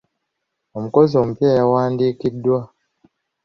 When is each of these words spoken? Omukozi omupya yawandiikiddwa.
Omukozi 0.77 1.13
omupya 1.17 1.49
yawandiikiddwa. 1.57 2.59